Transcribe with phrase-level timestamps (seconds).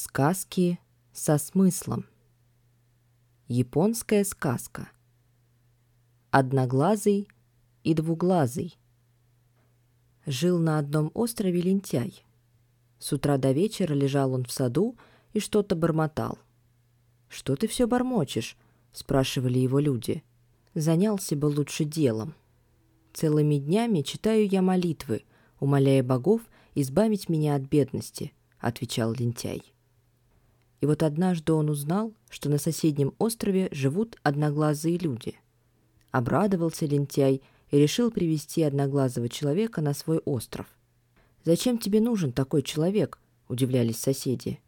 [0.00, 0.78] Сказки
[1.12, 2.06] со смыслом.
[3.48, 4.88] Японская сказка.
[6.30, 7.26] Одноглазый
[7.82, 8.78] и двуглазый.
[10.24, 12.24] Жил на одном острове лентяй.
[13.00, 14.96] С утра до вечера лежал он в саду
[15.32, 16.38] и что-то бормотал.
[17.28, 18.56] «Что ты все бормочешь?»—
[18.92, 20.22] спрашивали его люди.
[20.74, 22.36] «Занялся бы лучше делом.
[23.14, 25.24] Целыми днями читаю я молитвы,
[25.58, 26.42] умоляя богов
[26.76, 29.74] избавить меня от бедности»,— отвечал лентяй.
[30.80, 35.34] И вот однажды он узнал, что на соседнем острове живут одноглазые люди.
[36.10, 40.66] Обрадовался лентяй и решил привести одноглазого человека на свой остров.
[41.44, 44.60] «Зачем тебе нужен такой человек?»– удивлялись соседи.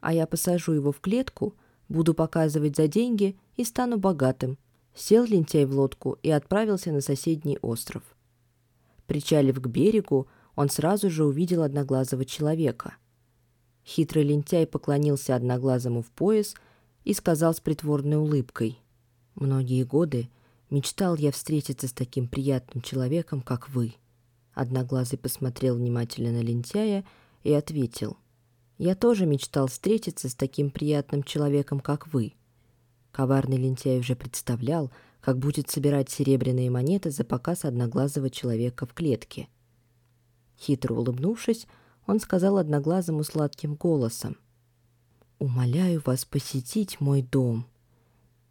[0.00, 1.54] «А я посажу его в клетку,
[1.88, 4.58] буду показывать за деньги и стану богатым»,
[4.94, 8.02] Сел лентяй в лодку и отправился на соседний остров.
[9.06, 12.96] Причалив к берегу, он сразу же увидел одноглазого человека.
[13.84, 16.54] Хитрый лентяй поклонился одноглазому в пояс
[17.04, 18.78] и сказал с притворной улыбкой.
[19.34, 20.28] «Многие годы
[20.70, 23.94] мечтал я встретиться с таким приятным человеком, как вы».
[24.54, 27.04] Одноглазый посмотрел внимательно на лентяя
[27.42, 28.18] и ответил.
[28.78, 32.34] «Я тоже мечтал встретиться с таким приятным человеком, как вы».
[33.10, 39.48] Коварный лентяй уже представлял, как будет собирать серебряные монеты за показ одноглазого человека в клетке.
[40.58, 41.66] Хитро улыбнувшись,
[42.06, 44.36] он сказал одноглазому сладким голосом.
[45.38, 47.66] «Умоляю вас посетить мой дом.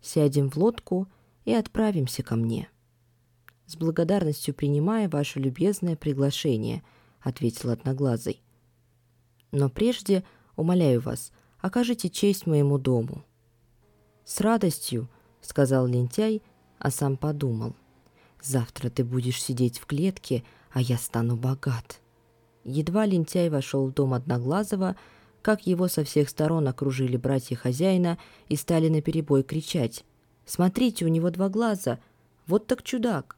[0.01, 1.07] Сядем в лодку
[1.45, 2.69] и отправимся ко мне».
[3.65, 6.83] «С благодарностью принимая ваше любезное приглашение»,—
[7.21, 8.41] ответил одноглазый.
[9.51, 10.23] «Но прежде,
[10.55, 13.23] умоляю вас, окажите честь моему дому».
[14.25, 15.09] «С радостью»,—
[15.41, 16.41] сказал лентяй,
[16.79, 17.75] а сам подумал.
[18.41, 22.01] «Завтра ты будешь сидеть в клетке, а я стану богат».
[22.63, 24.95] Едва лентяй вошел в дом Одноглазого,
[25.41, 28.17] как его со всех сторон окружили братья хозяина
[28.49, 30.05] и стали наперебой кричать.
[30.45, 31.99] «Смотрите, у него два глаза!
[32.45, 33.37] Вот так чудак!»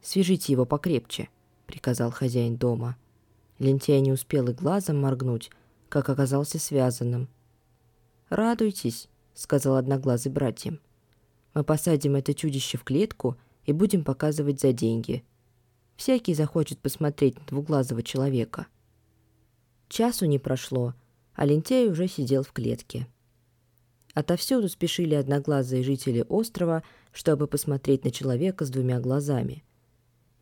[0.00, 1.28] «Свяжите его покрепче»,—
[1.66, 2.96] приказал хозяин дома.
[3.58, 5.50] Лентяй не успел и глазом моргнуть,
[5.88, 7.28] как оказался связанным.
[8.28, 10.80] «Радуйтесь»,— сказал Одноглазый братьям.
[11.54, 13.36] «Мы посадим это чудище в клетку
[13.66, 15.24] и будем показывать за деньги.
[15.98, 18.68] Всякий захочет посмотреть на двуглазого человека.
[19.88, 20.94] Часу не прошло,
[21.34, 23.08] а лентяй уже сидел в клетке.
[24.14, 29.64] Отовсюду спешили одноглазые жители острова, чтобы посмотреть на человека с двумя глазами.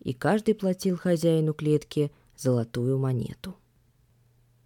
[0.01, 3.57] И каждый платил хозяину клетки золотую монету.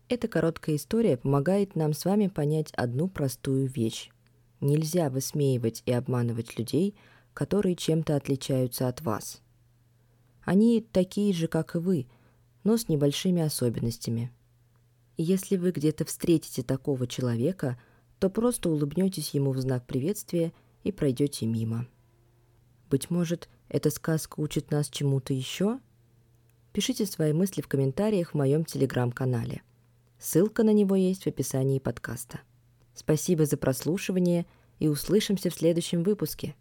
[0.08, 4.10] Эта короткая история помогает нам с вами понять одну простую вещь.
[4.60, 6.96] Нельзя высмеивать и обманывать людей,
[7.32, 9.40] которые чем-то отличаются от вас–
[10.50, 12.08] они такие же, как и вы,
[12.64, 14.32] но с небольшими особенностями.
[15.16, 17.80] Если вы где-то встретите такого человека,
[18.18, 20.52] то просто улыбнетесь ему в знак приветствия
[20.82, 21.86] и пройдете мимо.
[22.90, 25.78] Быть может, эта сказка учит нас чему-то еще?
[26.72, 29.62] Пишите свои мысли в комментариях в моем телеграм-канале.
[30.18, 32.40] Ссылка на него есть в описании подкаста.
[32.92, 34.46] Спасибо за прослушивание
[34.80, 36.56] и услышимся в следующем выпуске.